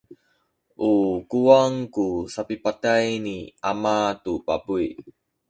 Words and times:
u 0.89 0.91
kuwang 1.29 1.77
ku 1.95 2.05
sapipatay 2.33 3.05
ni 3.25 3.37
ama 3.71 3.95
tu 4.23 4.33
pabuy. 4.45 4.87